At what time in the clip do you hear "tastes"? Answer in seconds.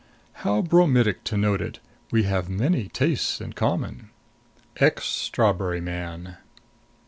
2.87-3.39